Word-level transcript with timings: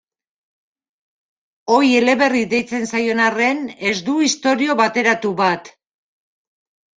Ohi 1.75 1.91
eleberri 1.97 2.41
deitzen 2.53 2.87
zaion 2.93 3.21
arren, 3.27 3.61
ez 3.91 3.93
du 4.09 4.17
istorio 4.29 4.79
bateratu 4.81 5.35
bat. 5.45 5.71